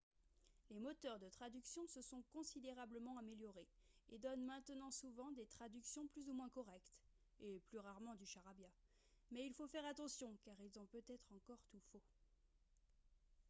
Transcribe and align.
les 0.71 0.79
moteurs 0.79 1.19
de 1.19 1.29
traduction 1.29 1.85
se 1.85 2.01
sont 2.01 2.23
considérablement 2.33 3.19
améliorés 3.19 3.67
et 4.11 4.17
donnent 4.17 4.45
maintenant 4.47 4.89
souvent 4.89 5.29
des 5.33 5.45
traductions 5.45 6.07
plus 6.07 6.27
ou 6.27 6.33
moins 6.33 6.49
correctes 6.49 6.97
et 7.43 7.61
plus 7.67 7.77
rarement 7.77 8.15
du 8.15 8.25
charabia 8.25 8.71
mais 9.31 9.45
il 9.45 9.53
faut 9.53 9.67
faire 9.67 9.85
attention 9.85 10.35
car 10.43 10.59
ils 10.59 10.79
ont 10.79 10.87
peut-être 10.87 11.31
encore 11.33 11.61
tout 11.69 11.81
faux 11.91 12.01